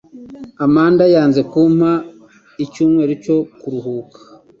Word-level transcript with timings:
Amanda 0.65 1.03
yanze 1.13 1.41
kumpa 1.51 1.91
icyumweru 2.63 3.13
cyo 3.23 3.37
kuruhuka 3.59 4.19